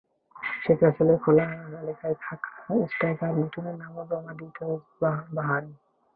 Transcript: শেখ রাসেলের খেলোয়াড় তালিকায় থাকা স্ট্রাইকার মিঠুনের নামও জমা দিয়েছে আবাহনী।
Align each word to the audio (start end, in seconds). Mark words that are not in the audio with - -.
শেখ 0.61 0.79
রাসেলের 0.83 1.17
খেলোয়াড় 1.23 1.65
তালিকায় 1.73 2.15
থাকা 2.21 2.49
স্ট্রাইকার 2.87 3.31
মিঠুনের 3.37 3.75
নামও 3.81 4.03
জমা 4.09 4.33
দিয়েছে 4.39 4.63
আবাহনী। 5.09 5.73